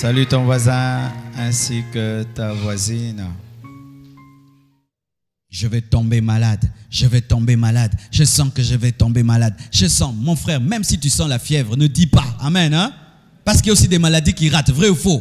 Salut 0.00 0.26
ton 0.26 0.44
voisin 0.44 1.12
ainsi 1.36 1.82
que 1.92 2.22
ta 2.32 2.52
voisine. 2.52 3.26
Je 5.50 5.66
vais 5.66 5.80
tomber 5.80 6.20
malade, 6.20 6.70
je 6.88 7.04
vais 7.04 7.20
tomber 7.20 7.56
malade, 7.56 7.92
je 8.12 8.22
sens 8.22 8.48
que 8.54 8.62
je 8.62 8.76
vais 8.76 8.92
tomber 8.92 9.24
malade. 9.24 9.56
Je 9.72 9.88
sens, 9.88 10.14
mon 10.16 10.36
frère, 10.36 10.60
même 10.60 10.84
si 10.84 11.00
tu 11.00 11.10
sens 11.10 11.28
la 11.28 11.40
fièvre, 11.40 11.76
ne 11.76 11.88
dis 11.88 12.06
pas, 12.06 12.24
amen, 12.38 12.74
hein? 12.74 12.92
Parce 13.44 13.58
qu'il 13.58 13.66
y 13.66 13.70
a 13.70 13.72
aussi 13.72 13.88
des 13.88 13.98
maladies 13.98 14.34
qui 14.34 14.48
ratent, 14.48 14.70
vrai 14.70 14.88
ou 14.88 14.94
faux? 14.94 15.20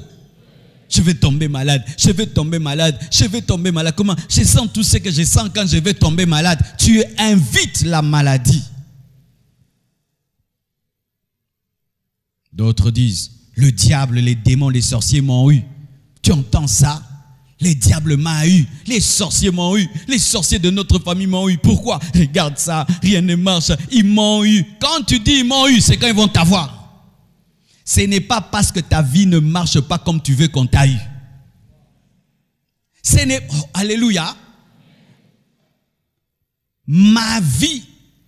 Je 0.88 1.02
vais 1.02 1.16
tomber 1.16 1.48
malade, 1.48 1.84
je 1.98 2.12
vais 2.12 2.28
tomber 2.28 2.60
malade, 2.60 3.00
je 3.12 3.26
vais 3.26 3.42
tomber 3.42 3.72
malade. 3.72 3.96
Comment? 3.98 4.16
Je 4.30 4.44
sens 4.44 4.72
tout 4.72 4.84
ce 4.84 4.98
que 4.98 5.10
je 5.10 5.24
sens 5.24 5.50
quand 5.56 5.66
je 5.66 5.78
vais 5.78 5.96
tomber 5.96 6.28
malade. 6.28 6.60
Tu 6.78 7.04
invites 7.18 7.82
la 7.82 8.04
maladie. 8.04 8.64
D'autres 12.54 12.92
disent, 12.92 13.37
le 13.58 13.72
diable, 13.72 14.20
les 14.20 14.36
démons, 14.36 14.70
les 14.70 14.82
sorciers 14.82 15.22
m'ont 15.22 15.52
eu. 15.52 15.64
Tu 16.22 16.32
entends 16.32 16.68
ça? 16.68 17.04
Les 17.60 17.74
diables 17.74 18.16
m'ont 18.16 18.44
eu, 18.46 18.68
les 18.86 19.02
sorciers 19.02 19.50
m'ont 19.50 19.76
eu, 19.76 19.90
les 20.08 20.20
sorciers 20.20 20.60
de 20.60 20.70
notre 20.70 21.00
famille 21.00 21.26
m'ont 21.26 21.50
eu. 21.50 21.58
Pourquoi? 21.58 22.00
Regarde 22.16 22.60
ça, 22.60 22.86
rien 23.02 23.22
ne 23.22 23.36
marche, 23.36 23.72
ils 23.92 24.06
m'ont 24.06 24.46
eu. 24.46 24.64
Quand 24.80 25.04
tu 25.08 25.20
dis 25.20 25.40
ils 25.40 25.44
m'ont 25.44 25.68
eu, 25.68 25.82
c'est 25.82 25.98
quand 25.98 26.08
ils 26.08 26.14
vont 26.14 26.28
t'avoir. 26.28 27.02
Ce 27.84 28.02
n'est 28.02 28.22
pas 28.22 28.42
parce 28.42 28.72
que 28.72 28.80
ta 28.80 29.02
vie 29.02 29.26
ne 29.26 29.40
marche 29.40 29.80
pas 29.80 29.98
comme 29.98 30.22
tu 30.22 30.36
veux 30.36 30.50
qu'on 30.50 30.68
t'a 30.68 30.86
eu. 30.86 30.98
Ce 33.02 33.26
n'est... 33.26 33.48
oh, 33.50 33.70
alléluia. 33.74 34.36
Ma 36.86 37.40
vie 37.40 37.84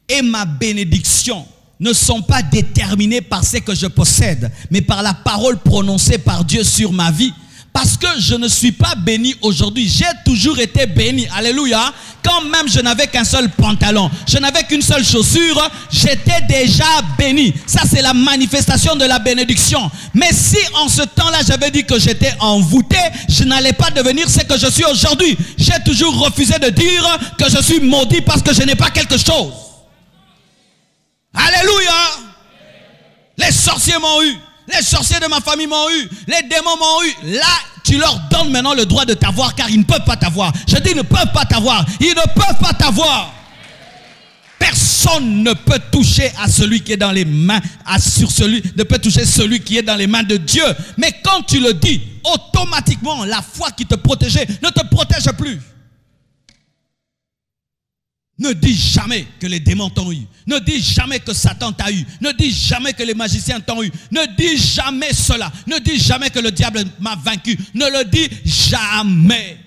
et 0.08 0.24
ma 0.24 0.46
bénédiction 0.46 1.46
ne 1.80 1.94
sont 1.94 2.22
pas 2.22 2.42
déterminées 2.42 3.22
par 3.22 3.44
ce 3.44 3.58
que 3.58 3.74
je 3.74 3.88
possède, 3.88 4.52
mais 4.70 4.82
par 4.82 5.02
la 5.02 5.14
parole 5.14 5.58
prononcée 5.60 6.18
par 6.18 6.44
Dieu 6.44 6.64
sur 6.64 6.92
ma 6.92 7.10
vie. 7.10 7.34
Parce 7.72 7.96
que 7.96 8.08
je 8.20 8.36
ne 8.36 8.48
suis 8.48 8.72
pas 8.72 8.96
béni 8.96 9.36
aujourd'hui, 9.42 9.88
j'ai 9.88 10.04
toujours 10.26 10.60
été 10.60 10.86
béni. 10.88 11.28
Alléluia. 11.36 11.94
Quand 12.22 12.42
même 12.42 12.68
je 12.68 12.82
n'avais 12.82 13.08
qu'un 13.08 13.24
seul 13.24 13.50
pantalon, 13.50 14.12
je 14.28 14.38
n'avais 14.40 14.64
qu'une 14.64 14.82
seule 14.82 15.06
chaussure, 15.06 15.70
j'étais 15.90 16.42
déjà 16.50 16.84
béni. 17.18 17.54
Ça 17.66 17.84
c'est 17.90 18.02
la 18.02 18.14
manifestation 18.14 18.96
de 18.98 19.06
la 19.06 19.20
bénédiction. 19.20 19.90
Mais 20.14 20.32
si 20.34 20.58
en 20.84 20.90
ce 20.90 21.04
temps-là 21.04 21.40
j'avais 21.48 21.72
dit 21.72 21.86
que 21.86 21.98
j'étais 21.98 22.34
envoûté, 22.40 22.98
je 23.30 23.46
n'allais 23.46 23.74
pas 23.74 23.92
devenir 23.92 24.30
ce 24.30 24.40
que 24.40 24.58
je 24.58 24.70
suis 24.70 24.84
aujourd'hui. 24.86 25.38
J'ai 25.58 25.82
toujours 25.86 26.20
refusé 26.20 26.56
de 26.60 26.70
dire 26.70 27.20
que 27.38 27.50
je 27.50 27.62
suis 27.62 27.80
maudit 27.80 28.22
parce 28.22 28.42
que 28.42 28.54
je 28.54 28.64
n'ai 28.64 28.76
pas 28.76 28.90
quelque 28.90 29.18
chose. 29.18 29.69
Alléluia. 31.34 31.92
Les 33.38 33.52
sorciers 33.52 33.98
m'ont 34.00 34.22
eu. 34.24 34.36
Les 34.68 34.84
sorciers 34.84 35.20
de 35.20 35.28
ma 35.28 35.40
famille 35.42 35.68
m'ont 35.68 35.90
eu. 35.90 36.10
Les 36.28 36.48
démons 36.48 36.78
m'ont 36.78 37.04
eu. 37.04 37.36
Là, 37.36 37.48
tu 37.84 37.98
leur 37.98 38.20
donnes 38.30 38.52
maintenant 38.52 38.74
le 38.74 38.86
droit 38.86 39.06
de 39.06 39.14
t'avoir 39.14 39.56
car 39.56 39.70
ils 39.70 39.80
ne 39.80 39.84
peuvent 39.84 40.04
pas 40.06 40.18
t'avoir. 40.18 40.52
Je 40.68 40.76
dis, 40.78 40.92
ils 40.92 40.98
ne 40.98 41.02
peuvent 41.02 41.32
pas 41.34 41.46
t'avoir. 41.46 41.86
Ils 42.00 42.10
ne 42.10 42.34
peuvent 42.34 42.60
pas 42.60 42.74
t'avoir. 42.74 43.34
Personne 44.60 45.44
ne 45.44 45.54
peut 45.54 45.80
toucher 45.92 46.32
à 46.40 46.48
celui 46.50 46.82
qui 46.82 46.92
est 46.92 46.98
dans 46.98 47.14
les 47.14 47.24
mains, 47.24 47.62
à 47.86 47.98
sur 47.98 48.30
celui, 48.30 48.62
ne 48.76 48.84
peut 48.84 49.00
toucher 49.00 49.26
celui 49.26 49.62
qui 49.62 49.78
est 49.78 49.82
dans 49.82 49.96
les 49.96 50.06
mains 50.06 50.24
de 50.24 50.36
Dieu. 50.36 50.66
Mais 50.98 51.14
quand 51.24 51.42
tu 51.44 51.62
le 51.62 51.74
dis, 51.74 52.02
automatiquement, 52.26 53.24
la 53.24 53.42
foi 53.42 53.72
qui 53.72 53.86
te 53.86 53.96
protégeait 53.96 54.46
ne 54.62 54.70
te 54.70 54.86
protège 54.86 55.32
plus. 55.38 55.60
Ne 58.40 58.54
dis 58.54 58.74
jamais 58.74 59.28
que 59.38 59.48
les 59.48 59.60
démons 59.60 59.90
t'ont 59.90 60.14
eu. 60.14 60.26
Ne 60.48 60.60
dis 60.60 60.82
jamais 60.82 61.20
que 61.20 61.34
Satan 61.34 61.74
t'a 61.74 61.92
eu. 61.92 62.06
Ne 62.22 62.32
dis 62.32 62.52
jamais 62.52 62.94
que 62.94 63.04
les 63.04 63.14
magiciens 63.14 63.60
t'ont 63.60 63.84
eu. 63.84 63.92
Ne 64.12 64.34
dis 64.38 64.58
jamais 64.58 65.14
cela. 65.14 65.52
Ne 65.68 65.78
dis 65.80 66.00
jamais 66.00 66.30
que 66.30 66.40
le 66.40 66.50
diable 66.50 66.86
m'a 67.02 67.18
vaincu. 67.18 67.60
Ne 67.74 67.86
le 67.86 68.06
dis 68.06 68.30
jamais. 68.46 69.58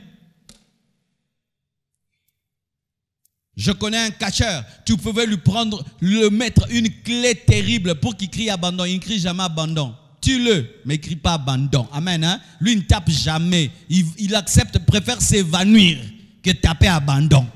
Je 3.54 3.72
connais 3.72 3.98
un 3.98 4.10
catcheur. 4.10 4.64
Tu 4.86 4.96
pouvais 4.96 5.26
lui 5.26 5.36
prendre, 5.36 5.84
le 6.00 6.30
mettre 6.30 6.66
une 6.70 6.88
clé 7.02 7.34
terrible 7.34 7.96
pour 7.96 8.16
qu'il 8.16 8.30
crie 8.30 8.48
abandon. 8.48 8.86
Il 8.86 8.94
ne 8.94 9.00
crie 9.00 9.18
jamais 9.18 9.42
abandon. 9.42 9.94
Tue-le, 10.22 10.80
mais 10.86 10.96
crie 10.96 11.16
pas 11.16 11.34
abandon. 11.34 11.86
Amen. 11.92 12.24
Hein? 12.24 12.40
Lui, 12.58 12.74
ne 12.76 12.80
tape 12.80 13.10
jamais. 13.10 13.70
Il 13.90 14.34
accepte, 14.34 14.78
préfère 14.78 15.20
s'évanouir 15.20 15.98
que 16.42 16.52
taper 16.52 16.88
abandon. 16.88 17.46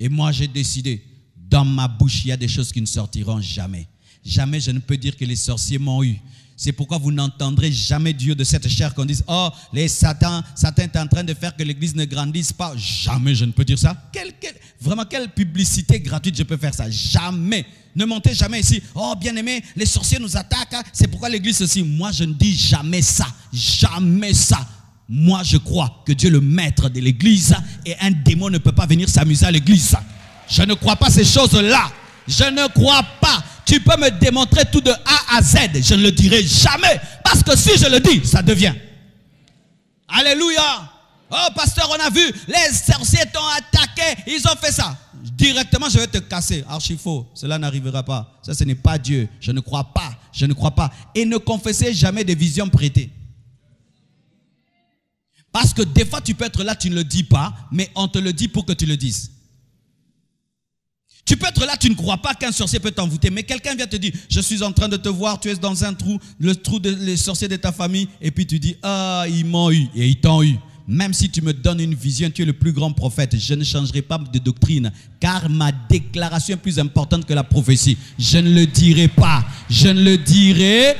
Et 0.00 0.08
moi, 0.08 0.32
j'ai 0.32 0.48
décidé, 0.48 1.02
dans 1.36 1.64
ma 1.64 1.88
bouche, 1.88 2.24
il 2.24 2.28
y 2.28 2.32
a 2.32 2.36
des 2.36 2.48
choses 2.48 2.70
qui 2.72 2.80
ne 2.80 2.86
sortiront 2.86 3.40
jamais. 3.40 3.86
Jamais 4.24 4.60
je 4.60 4.70
ne 4.70 4.78
peux 4.78 4.96
dire 4.96 5.16
que 5.16 5.24
les 5.24 5.36
sorciers 5.36 5.78
m'ont 5.78 6.02
eu. 6.02 6.18
C'est 6.60 6.72
pourquoi 6.72 6.98
vous 6.98 7.12
n'entendrez 7.12 7.70
jamais 7.70 8.12
Dieu 8.12 8.34
de 8.34 8.42
cette 8.42 8.68
chair 8.68 8.92
qu'on 8.92 9.04
dise, 9.04 9.22
oh, 9.28 9.48
les 9.72 9.86
Satan, 9.86 10.42
Satan 10.56 10.82
est 10.82 10.96
en 10.96 11.06
train 11.06 11.22
de 11.22 11.32
faire 11.32 11.54
que 11.54 11.62
l'église 11.62 11.94
ne 11.94 12.04
grandisse 12.04 12.52
pas. 12.52 12.74
Jamais 12.76 13.34
je 13.36 13.44
ne 13.44 13.52
peux 13.52 13.64
dire 13.64 13.78
ça. 13.78 13.96
Vraiment, 14.80 15.04
quelle 15.04 15.28
publicité 15.28 16.00
gratuite 16.00 16.36
je 16.36 16.42
peux 16.42 16.56
faire 16.56 16.74
ça? 16.74 16.90
Jamais. 16.90 17.64
Ne 17.94 18.04
montez 18.04 18.34
jamais 18.34 18.60
ici. 18.60 18.82
Oh, 18.94 19.14
bien 19.20 19.34
aimé, 19.36 19.62
les 19.76 19.86
sorciers 19.86 20.18
nous 20.18 20.36
attaquent. 20.36 20.74
hein. 20.74 20.82
C'est 20.92 21.06
pourquoi 21.06 21.28
l'église 21.28 21.62
aussi. 21.62 21.82
Moi, 21.82 22.10
je 22.10 22.24
ne 22.24 22.32
dis 22.34 22.54
jamais 22.54 23.02
ça. 23.02 23.26
Jamais 23.52 24.34
ça. 24.34 24.68
Moi, 25.08 25.42
je 25.42 25.56
crois 25.56 26.02
que 26.04 26.12
Dieu 26.12 26.30
le 26.30 26.40
maître 26.40 26.88
de 26.90 27.00
l'église 27.00 27.56
et 27.86 27.94
un 28.00 28.10
démon 28.10 28.50
ne 28.50 28.58
peut 28.58 28.72
pas 28.72 28.86
venir 28.86 29.08
s'amuser 29.08 29.46
à 29.46 29.50
l'église. 29.50 29.96
Je 30.48 30.62
ne 30.62 30.74
crois 30.74 30.96
pas 30.96 31.10
ces 31.10 31.24
choses-là. 31.24 31.90
Je 32.26 32.44
ne 32.44 32.68
crois 32.68 33.02
pas. 33.20 33.42
Tu 33.64 33.80
peux 33.80 33.96
me 33.98 34.10
démontrer 34.10 34.64
tout 34.70 34.80
de 34.80 34.90
A 34.90 35.36
à 35.38 35.42
Z. 35.42 35.56
Je 35.82 35.94
ne 35.94 36.02
le 36.02 36.12
dirai 36.12 36.42
jamais. 36.42 37.00
Parce 37.24 37.42
que 37.42 37.56
si 37.56 37.78
je 37.78 37.88
le 37.90 38.00
dis, 38.00 38.26
ça 38.26 38.42
devient. 38.42 38.74
Alléluia. 40.08 40.90
Oh, 41.30 41.48
pasteur, 41.54 41.88
on 41.90 42.06
a 42.06 42.08
vu, 42.08 42.22
les 42.46 42.74
sorciers 42.74 43.26
t'ont 43.30 43.40
attaqué, 43.58 44.22
ils 44.26 44.40
ont 44.48 44.56
fait 44.58 44.72
ça. 44.72 44.96
Directement, 45.22 45.88
je 45.90 45.98
vais 45.98 46.06
te 46.06 46.18
casser. 46.18 46.64
Archi 46.66 46.96
faux. 46.96 47.28
Cela 47.34 47.58
n'arrivera 47.58 48.02
pas. 48.02 48.38
Ça, 48.42 48.54
ce 48.54 48.64
n'est 48.64 48.74
pas 48.74 48.96
Dieu. 48.98 49.28
Je 49.40 49.52
ne 49.52 49.60
crois 49.60 49.84
pas. 49.92 50.10
Je 50.32 50.46
ne 50.46 50.54
crois 50.54 50.70
pas. 50.70 50.90
Et 51.14 51.26
ne 51.26 51.36
confessez 51.36 51.92
jamais 51.92 52.24
des 52.24 52.34
visions 52.34 52.68
prêtées. 52.68 53.10
Parce 55.52 55.72
que 55.72 55.82
des 55.82 56.04
fois, 56.04 56.20
tu 56.20 56.34
peux 56.34 56.44
être 56.44 56.62
là, 56.62 56.74
tu 56.74 56.90
ne 56.90 56.94
le 56.94 57.04
dis 57.04 57.24
pas, 57.24 57.54
mais 57.72 57.90
on 57.94 58.08
te 58.08 58.18
le 58.18 58.32
dit 58.32 58.48
pour 58.48 58.64
que 58.64 58.72
tu 58.72 58.86
le 58.86 58.96
dises. 58.96 59.30
Tu 61.24 61.36
peux 61.36 61.46
être 61.46 61.66
là, 61.66 61.76
tu 61.76 61.90
ne 61.90 61.94
crois 61.94 62.16
pas 62.16 62.34
qu'un 62.34 62.52
sorcier 62.52 62.80
peut 62.80 62.90
t'envoûter, 62.90 63.28
mais 63.28 63.42
quelqu'un 63.42 63.74
vient 63.74 63.86
te 63.86 63.96
dire, 63.96 64.12
je 64.30 64.40
suis 64.40 64.62
en 64.62 64.72
train 64.72 64.88
de 64.88 64.96
te 64.96 65.10
voir, 65.10 65.38
tu 65.38 65.50
es 65.50 65.56
dans 65.56 65.84
un 65.84 65.92
trou, 65.92 66.18
le 66.38 66.56
trou 66.56 66.78
des 66.78 67.18
sorciers 67.18 67.48
de 67.48 67.56
ta 67.56 67.70
famille, 67.70 68.08
et 68.20 68.30
puis 68.30 68.46
tu 68.46 68.58
dis, 68.58 68.76
ah, 68.82 69.26
ils 69.28 69.44
m'ont 69.44 69.70
eu, 69.70 69.88
et 69.94 70.08
ils 70.08 70.18
t'ont 70.18 70.42
eu. 70.42 70.56
Même 70.86 71.12
si 71.12 71.28
tu 71.28 71.42
me 71.42 71.52
donnes 71.52 71.80
une 71.80 71.94
vision, 71.94 72.30
tu 72.30 72.40
es 72.40 72.44
le 72.46 72.54
plus 72.54 72.72
grand 72.72 72.92
prophète, 72.92 73.36
je 73.38 73.52
ne 73.52 73.62
changerai 73.62 74.00
pas 74.00 74.16
de 74.16 74.38
doctrine, 74.38 74.90
car 75.20 75.50
ma 75.50 75.70
déclaration 75.70 76.54
est 76.54 76.58
plus 76.58 76.78
importante 76.78 77.26
que 77.26 77.34
la 77.34 77.44
prophétie. 77.44 77.98
Je 78.18 78.38
ne 78.38 78.48
le 78.50 78.64
dirai 78.64 79.08
pas, 79.08 79.44
je 79.68 79.88
ne 79.88 80.02
le 80.02 80.16
dirai. 80.16 80.96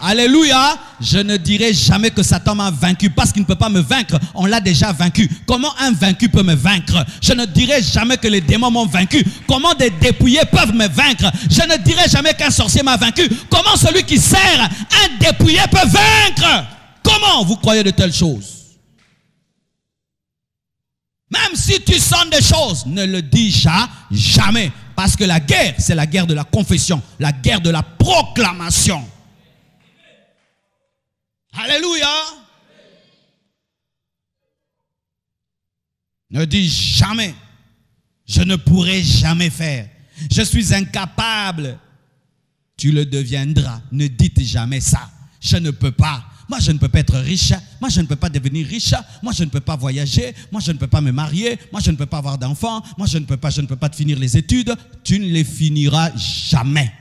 Alléluia. 0.00 0.76
Je 1.00 1.18
ne 1.18 1.36
dirai 1.36 1.72
jamais 1.74 2.10
que 2.10 2.22
Satan 2.22 2.54
m'a 2.54 2.70
vaincu 2.70 3.10
parce 3.10 3.32
qu'il 3.32 3.42
ne 3.42 3.46
peut 3.46 3.54
pas 3.54 3.68
me 3.68 3.80
vaincre. 3.80 4.18
On 4.34 4.46
l'a 4.46 4.60
déjà 4.60 4.92
vaincu. 4.92 5.28
Comment 5.46 5.72
un 5.78 5.92
vaincu 5.92 6.28
peut 6.28 6.42
me 6.42 6.54
vaincre? 6.54 7.04
Je 7.22 7.32
ne 7.32 7.44
dirai 7.46 7.82
jamais 7.82 8.16
que 8.16 8.28
les 8.28 8.40
démons 8.40 8.70
m'ont 8.70 8.86
vaincu. 8.86 9.24
Comment 9.46 9.74
des 9.74 9.90
dépouillés 9.90 10.44
peuvent 10.50 10.74
me 10.74 10.88
vaincre? 10.88 11.30
Je 11.50 11.60
ne 11.62 11.76
dirai 11.82 12.08
jamais 12.08 12.34
qu'un 12.34 12.50
sorcier 12.50 12.82
m'a 12.82 12.96
vaincu. 12.96 13.28
Comment 13.48 13.76
celui 13.76 14.02
qui 14.04 14.18
sert 14.18 14.62
un 14.62 15.18
dépouillé 15.18 15.60
peut 15.70 15.86
vaincre? 15.88 16.64
Comment 17.02 17.44
vous 17.44 17.56
croyez 17.56 17.82
de 17.82 17.90
telles 17.90 18.12
choses? 18.14 18.56
Même 21.30 21.54
si 21.54 21.80
tu 21.82 21.98
sens 21.98 22.26
des 22.30 22.42
choses, 22.42 22.84
ne 22.86 23.04
le 23.06 23.22
dis 23.22 23.50
ja- 23.50 23.88
jamais. 24.10 24.72
Parce 24.96 25.14
que 25.16 25.24
la 25.24 25.38
guerre, 25.40 25.74
c'est 25.78 25.94
la 25.94 26.04
guerre 26.06 26.26
de 26.26 26.34
la 26.34 26.44
confession, 26.44 27.00
la 27.18 27.32
guerre 27.32 27.60
de 27.60 27.70
la 27.70 27.82
proclamation. 27.82 29.02
Alléluia. 31.52 32.08
Ne 36.30 36.44
dis 36.44 36.68
jamais, 36.68 37.34
je 38.26 38.42
ne 38.42 38.56
pourrai 38.56 39.02
jamais 39.02 39.50
faire. 39.50 39.88
Je 40.30 40.42
suis 40.42 40.72
incapable. 40.74 41.78
Tu 42.76 42.92
le 42.92 43.04
deviendras. 43.04 43.82
Ne 43.90 44.06
dites 44.06 44.40
jamais 44.40 44.80
ça. 44.80 45.10
Je 45.40 45.56
ne 45.56 45.70
peux 45.70 45.92
pas. 45.92 46.24
Moi, 46.48 46.58
je 46.60 46.72
ne 46.72 46.78
peux 46.78 46.88
pas 46.88 47.00
être 47.00 47.18
riche. 47.18 47.52
Moi, 47.80 47.90
je 47.90 48.00
ne 48.00 48.06
peux 48.06 48.16
pas 48.16 48.28
devenir 48.28 48.66
riche. 48.66 48.94
Moi, 49.22 49.32
je 49.32 49.44
ne 49.44 49.50
peux 49.50 49.60
pas 49.60 49.76
voyager. 49.76 50.34
Moi, 50.50 50.60
je 50.60 50.72
ne 50.72 50.78
peux 50.78 50.86
pas 50.86 51.00
me 51.00 51.12
marier. 51.12 51.58
Moi, 51.72 51.80
je 51.80 51.90
ne 51.90 51.96
peux 51.96 52.06
pas 52.06 52.18
avoir 52.18 52.38
d'enfants. 52.38 52.82
Moi, 52.96 53.06
je 53.06 53.18
ne 53.18 53.24
peux 53.24 53.36
pas, 53.36 53.50
je 53.50 53.60
ne 53.60 53.66
peux 53.66 53.76
pas 53.76 53.90
finir 53.90 54.18
les 54.18 54.36
études. 54.36 54.74
Tu 55.04 55.18
ne 55.18 55.26
les 55.26 55.44
finiras 55.44 56.10
jamais. 56.16 56.92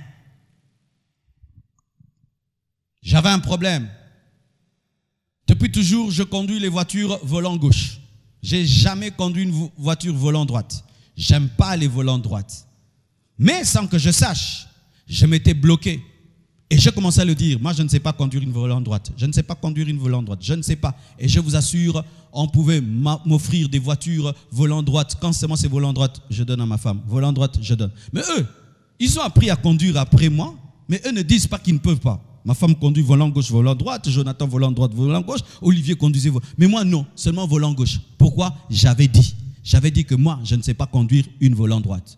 J'avais 3.02 3.30
un 3.30 3.40
problème. 3.40 3.90
Depuis 5.50 5.72
toujours, 5.72 6.12
je 6.12 6.24
conduis 6.24 6.60
les 6.60 6.70
voitures 6.70 7.20
volant 7.24 7.58
gauche. 7.58 8.00
J'ai 8.42 8.66
jamais 8.66 9.12
conduit 9.12 9.44
une 9.44 9.52
vo- 9.52 9.72
voiture 9.78 10.14
volant 10.14 10.46
droite. 10.46 10.84
J'aime 11.18 11.50
pas 11.50 11.76
les 11.76 11.88
volants 11.88 12.20
droites. 12.20 12.66
Mais 13.38 13.64
sans 13.66 13.86
que 13.88 13.98
je 13.98 14.12
sache, 14.12 14.66
Je 15.08 15.26
m'étais 15.26 15.56
bloqué. 15.56 16.00
Et 16.70 16.78
j'ai 16.78 16.92
commencé 16.92 17.20
à 17.20 17.26
le 17.26 17.34
dire. 17.34 17.60
Moi, 17.60 17.74
je 17.74 17.82
ne 17.82 17.88
sais 17.90 18.00
pas 18.00 18.14
conduire 18.14 18.44
une 18.44 18.52
volant 18.52 18.80
droite. 18.80 19.12
Je 19.18 19.26
ne 19.26 19.32
sais 19.34 19.42
pas 19.42 19.56
conduire 19.56 19.88
une 19.88 19.98
volant 19.98 20.22
droite. 20.22 20.38
Je 20.44 20.54
ne 20.54 20.62
sais 20.62 20.76
pas. 20.76 20.96
Et 21.18 21.28
je 21.28 21.40
vous 21.40 21.56
assure, 21.56 22.06
on 22.32 22.48
pouvait 22.48 22.80
m'offrir 22.80 23.68
des 23.70 23.80
voitures 23.80 24.36
volant 24.52 24.84
droite. 24.84 25.18
Quand 25.20 25.34
c'est 25.34 25.48
moi, 25.48 25.58
c'est 25.58 25.68
volant 25.68 25.94
droite, 25.94 26.22
je 26.30 26.44
donne 26.44 26.62
à 26.62 26.66
ma 26.68 26.78
femme. 26.78 27.02
Volant 27.08 27.34
droite, 27.34 27.58
je 27.60 27.74
donne. 27.74 27.92
Mais 28.14 28.22
eux, 28.38 28.46
ils 29.00 29.18
ont 29.18 29.24
appris 29.24 29.50
à 29.50 29.56
conduire 29.56 29.98
après 29.98 30.30
moi, 30.30 30.56
mais 30.88 31.02
eux 31.08 31.12
ne 31.12 31.24
disent 31.24 31.48
pas 31.48 31.58
qu'ils 31.58 31.74
ne 31.74 31.80
peuvent 31.80 32.00
pas. 32.00 32.24
Ma 32.50 32.56
femme 32.56 32.74
conduit 32.74 33.04
volant 33.04 33.30
gauche, 33.30 33.52
volant 33.52 33.76
droite. 33.76 34.10
Jonathan 34.10 34.48
volant 34.48 34.72
droite, 34.72 34.92
volant 34.92 35.22
gauche. 35.22 35.42
Olivier 35.62 35.94
conduisait 35.94 36.32
volant. 36.32 36.48
Mais 36.58 36.66
moi, 36.66 36.84
non, 36.84 37.06
seulement 37.14 37.46
volant 37.46 37.74
gauche. 37.74 38.00
Pourquoi? 38.18 38.58
J'avais 38.72 39.08
dit. 39.08 39.36
J'avais 39.64 39.92
dit 39.92 40.04
que 40.04 40.16
moi, 40.16 40.40
je 40.44 40.56
ne 40.56 40.64
sais 40.64 40.74
pas 40.74 40.88
conduire 40.88 41.26
une 41.42 41.54
volant 41.54 41.80
droite. 41.80 42.18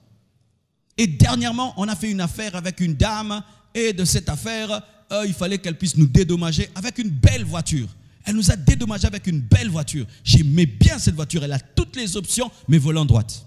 Et 0.98 1.06
dernièrement, 1.06 1.74
on 1.76 1.86
a 1.90 1.98
fait 1.98 2.10
une 2.10 2.22
affaire 2.22 2.56
avec 2.56 2.80
une 2.80 2.94
dame 2.94 3.44
et 3.76 3.92
de 3.92 4.06
cette 4.06 4.30
affaire, 4.30 4.82
euh, 5.12 5.26
il 5.28 5.34
fallait 5.34 5.58
qu'elle 5.58 5.78
puisse 5.78 5.98
nous 5.98 6.08
dédommager 6.08 6.70
avec 6.76 6.98
une 7.00 7.10
belle 7.10 7.44
voiture. 7.44 7.90
Elle 8.24 8.38
nous 8.38 8.52
a 8.52 8.56
dédommagé 8.56 9.08
avec 9.08 9.28
une 9.28 9.42
belle 9.42 9.68
voiture. 9.70 10.06
J'aimais 10.24 10.66
bien 10.66 10.98
cette 10.98 11.16
voiture. 11.16 11.44
Elle 11.44 11.52
a 11.52 11.60
toutes 11.60 11.98
les 11.98 12.16
options, 12.16 12.50
mais 12.70 12.78
volant 12.78 13.04
droite. 13.04 13.46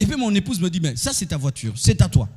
Et 0.00 0.06
puis 0.06 0.16
mon 0.16 0.34
épouse 0.34 0.58
me 0.58 0.70
dit, 0.70 0.80
mais 0.80 0.96
ça 0.96 1.12
c'est 1.12 1.26
ta 1.26 1.36
voiture, 1.36 1.74
c'est 1.76 2.00
à 2.00 2.08
toi. 2.08 2.30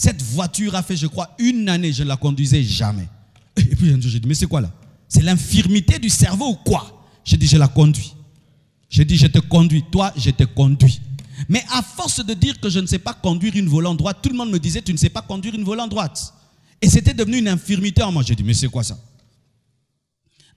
Cette 0.00 0.22
voiture 0.22 0.76
a 0.76 0.84
fait, 0.84 0.96
je 0.96 1.08
crois, 1.08 1.34
une 1.40 1.68
année, 1.68 1.92
je 1.92 2.04
ne 2.04 2.08
la 2.08 2.16
conduisais 2.16 2.62
jamais. 2.62 3.08
Et 3.56 3.64
puis 3.64 3.90
un 3.90 4.00
jour, 4.00 4.12
j'ai 4.12 4.20
dit, 4.20 4.28
mais 4.28 4.34
c'est 4.34 4.46
quoi 4.46 4.60
là? 4.60 4.72
C'est 5.08 5.22
l'infirmité 5.22 5.98
du 5.98 6.08
cerveau 6.08 6.50
ou 6.50 6.54
quoi? 6.54 7.04
J'ai 7.24 7.36
dit, 7.36 7.48
je 7.48 7.56
la 7.56 7.66
conduis. 7.66 8.14
J'ai 8.88 9.04
dit, 9.04 9.16
je 9.16 9.26
te 9.26 9.40
conduis. 9.40 9.82
Toi, 9.90 10.12
je 10.16 10.30
te 10.30 10.44
conduis. 10.44 11.00
Mais 11.48 11.64
à 11.72 11.82
force 11.82 12.24
de 12.24 12.32
dire 12.32 12.60
que 12.60 12.70
je 12.70 12.78
ne 12.78 12.86
sais 12.86 13.00
pas 13.00 13.12
conduire 13.12 13.56
une 13.56 13.68
volant 13.68 13.96
droite, 13.96 14.18
tout 14.22 14.28
le 14.28 14.36
monde 14.36 14.52
me 14.52 14.60
disait, 14.60 14.82
tu 14.82 14.92
ne 14.92 14.98
sais 14.98 15.08
pas 15.08 15.20
conduire 15.20 15.56
une 15.56 15.64
volant 15.64 15.88
droite. 15.88 16.32
Et 16.80 16.88
c'était 16.88 17.12
devenu 17.12 17.38
une 17.38 17.48
infirmité 17.48 18.04
en 18.04 18.12
moi. 18.12 18.22
J'ai 18.22 18.36
dit, 18.36 18.44
mais 18.44 18.54
c'est 18.54 18.68
quoi 18.68 18.84
ça? 18.84 18.96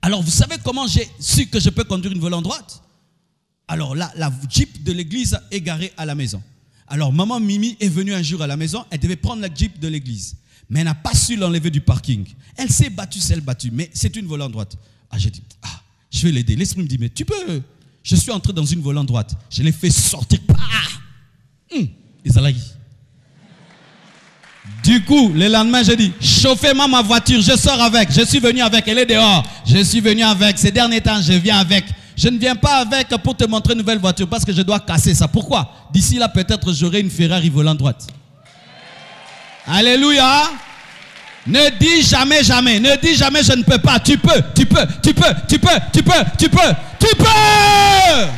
Alors, 0.02 0.22
vous 0.22 0.30
savez 0.30 0.54
comment 0.62 0.86
j'ai 0.86 1.08
su 1.18 1.46
que 1.46 1.58
je 1.58 1.70
peux 1.70 1.82
conduire 1.82 2.12
une 2.12 2.20
volant 2.20 2.42
droite? 2.42 2.80
Alors 3.66 3.96
là, 3.96 4.12
la 4.14 4.32
Jeep 4.48 4.84
de 4.84 4.92
l'église 4.92 5.36
est 5.50 5.60
garée 5.60 5.92
à 5.96 6.06
la 6.06 6.14
maison. 6.14 6.40
Alors, 6.92 7.10
maman 7.10 7.40
Mimi 7.40 7.74
est 7.80 7.88
venue 7.88 8.12
un 8.12 8.22
jour 8.22 8.42
à 8.42 8.46
la 8.46 8.58
maison, 8.58 8.84
elle 8.90 9.00
devait 9.00 9.16
prendre 9.16 9.40
la 9.40 9.48
Jeep 9.52 9.80
de 9.80 9.88
l'église. 9.88 10.36
Mais 10.68 10.80
elle 10.80 10.84
n'a 10.84 10.94
pas 10.94 11.14
su 11.14 11.36
l'enlever 11.36 11.70
du 11.70 11.80
parking. 11.80 12.26
Elle 12.54 12.68
s'est 12.68 12.90
battue, 12.90 13.18
s'est 13.18 13.40
battue, 13.40 13.70
mais 13.72 13.90
c'est 13.94 14.14
une 14.14 14.26
volant 14.26 14.50
droite. 14.50 14.76
Ah, 15.10 15.16
j'ai 15.16 15.30
dit, 15.30 15.42
ah, 15.62 15.80
je 16.10 16.26
vais 16.26 16.32
l'aider. 16.32 16.54
L'esprit 16.54 16.82
me 16.82 16.86
dit, 16.86 16.98
mais 16.98 17.08
tu 17.08 17.24
peux 17.24 17.62
je 18.02 18.16
suis 18.16 18.30
entré 18.30 18.52
dans 18.52 18.66
une 18.66 18.80
volant 18.80 19.04
droite. 19.04 19.34
Je 19.48 19.62
l'ai 19.62 19.72
fait 19.72 19.90
sortir. 19.90 20.38
Hum, 21.74 21.88
du 24.84 25.02
coup, 25.04 25.32
le 25.32 25.48
lendemain, 25.48 25.82
j'ai 25.82 25.96
dit, 25.96 26.12
chauffez-moi 26.20 26.88
ma 26.88 27.00
voiture, 27.00 27.40
je 27.40 27.56
sors 27.56 27.80
avec. 27.80 28.12
Je 28.12 28.24
suis 28.26 28.38
venu 28.40 28.60
avec, 28.60 28.86
elle 28.86 28.98
est 28.98 29.06
dehors. 29.06 29.44
Je 29.64 29.82
suis 29.82 30.00
venu 30.00 30.22
avec. 30.22 30.58
Ces 30.58 30.70
derniers 30.70 31.00
temps, 31.00 31.22
je 31.22 31.32
viens 31.32 31.58
avec. 31.58 31.84
Je 32.16 32.28
ne 32.28 32.38
viens 32.38 32.54
pas 32.56 32.78
avec 32.78 33.08
pour 33.22 33.36
te 33.36 33.44
montrer 33.44 33.72
une 33.72 33.80
nouvelle 33.80 33.98
voiture 33.98 34.28
parce 34.28 34.44
que 34.44 34.52
je 34.52 34.62
dois 34.62 34.80
casser 34.80 35.14
ça. 35.14 35.28
Pourquoi? 35.28 35.70
D'ici 35.92 36.16
là, 36.18 36.28
peut-être 36.28 36.72
j'aurai 36.72 37.00
une 37.00 37.10
Ferrari 37.10 37.48
volant 37.48 37.74
droite. 37.74 38.06
Alléluia. 39.66 40.50
Ne 41.46 41.70
dis 41.78 42.02
jamais, 42.02 42.44
jamais. 42.44 42.78
Ne 42.78 42.96
dis 43.00 43.14
jamais, 43.14 43.42
je 43.42 43.52
ne 43.52 43.62
peux 43.62 43.78
pas. 43.78 43.98
Tu 43.98 44.16
peux, 44.16 44.40
tu 44.54 44.64
peux, 44.66 44.86
tu 45.02 45.12
peux, 45.12 45.34
tu 45.48 45.58
peux, 45.58 45.68
tu 45.92 46.02
peux, 46.02 46.10
tu 46.38 46.48
peux, 46.48 46.74
tu 46.98 47.16
peux. 47.16 47.16
Tu 47.16 47.16
peux, 47.16 48.28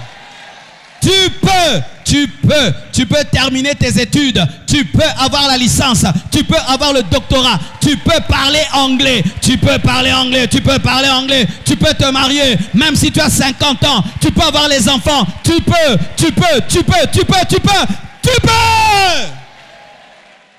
tu 1.03 1.31
peux, 1.41 1.83
tu 2.05 3.07
peux 3.07 3.25
terminer 3.31 3.75
tes 3.75 4.01
études. 4.01 4.45
Tu 4.67 4.85
peux 4.85 5.03
avoir 5.19 5.49
la 5.49 5.57
licence. 5.57 6.05
Tu 6.31 6.45
peux 6.45 6.59
avoir 6.69 6.93
le 6.93 7.03
doctorat. 7.03 7.59
Tu 7.81 7.97
peux 7.97 8.21
parler 8.29 8.63
anglais. 8.73 9.23
Tu 9.41 9.57
peux 9.57 9.79
parler 9.79 10.13
anglais. 10.13 10.47
Tu 10.49 10.61
peux 10.61 10.79
parler 10.79 11.09
anglais. 11.09 11.47
Tu 11.65 11.77
peux 11.77 11.95
te 11.95 12.11
marier. 12.11 12.57
Même 12.75 12.97
si 12.97 13.11
tu 13.11 13.21
as 13.21 13.31
50 13.31 13.85
ans. 13.85 14.05
Tu 14.21 14.31
peux 14.31 14.43
avoir 14.43 14.69
les 14.69 14.89
enfants. 14.89 15.27
Tu 15.43 15.61
peux, 15.61 15.99
tu 16.17 16.33
peux, 16.33 16.61
tu 16.69 16.83
peux, 16.83 16.93
tu 17.13 17.25
peux, 17.25 17.47
tu 17.49 17.61
peux, 17.61 17.87
tu 18.23 18.41
peux. 18.41 18.51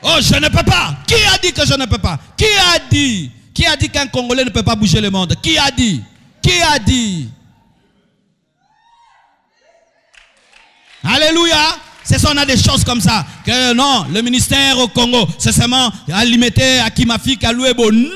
Oh, 0.04 0.18
je 0.22 0.36
ne 0.36 0.48
peux 0.50 0.64
pas. 0.64 0.96
Qui 1.08 1.16
a 1.16 1.38
dit 1.42 1.52
que 1.52 1.66
je 1.66 1.74
ne 1.74 1.86
peux 1.86 1.98
pas? 1.98 2.20
Qui 2.38 2.46
a 2.46 2.80
dit? 2.90 3.32
Qui 3.54 3.66
a 3.66 3.76
dit 3.76 3.90
qu'un 3.90 4.08
Congolais 4.08 4.46
ne 4.46 4.50
peut 4.50 4.64
pas 4.64 4.76
bouger 4.76 5.02
le 5.02 5.10
monde? 5.10 5.36
Qui 5.42 5.58
a 5.58 5.72
dit? 5.72 6.04
Qui 6.42 6.62
a 6.62 6.78
dit? 6.78 7.30
Alléluia. 11.06 11.78
C'est 12.04 12.20
ça, 12.20 12.30
on 12.34 12.38
a 12.38 12.46
des 12.46 12.58
choses 12.58 12.84
comme 12.84 13.02
ça. 13.02 13.26
Que 13.44 13.74
non, 13.74 14.06
le 14.14 14.22
ministère 14.22 14.78
au 14.78 14.88
Congo, 14.88 15.28
c'est 15.40 15.52
seulement 15.52 15.92
à 16.14 16.24
limiter 16.24 16.80
à 16.80 16.90
Kimafi, 16.92 17.40
à 17.44 17.52
Louebo. 17.52 17.92
Non 17.92 18.10